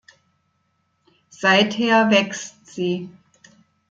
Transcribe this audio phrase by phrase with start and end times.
[1.29, 3.11] Seither wächst sie.